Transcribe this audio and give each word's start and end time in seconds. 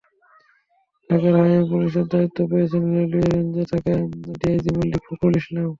ঢাকার 1.09 1.33
হাইওয়ে 1.39 1.69
পুলিশের 1.71 2.05
দায়িত্ব 2.11 2.37
পেয়েছেন 2.51 2.83
রেলওয়ে 2.93 3.27
রেঞ্জে 3.27 3.63
থাকা 3.71 3.93
ডিআইজি 4.31 4.69
মল্লিক 4.75 5.01
ফখরুল 5.07 5.33
ইসলাম। 5.41 5.69